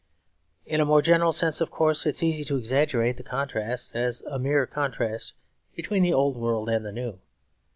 [0.65, 4.21] In a more general sense, of course, it is easy to exaggerate the contrast as
[4.21, 5.33] a mere contrast
[5.75, 7.19] between the old world and the new.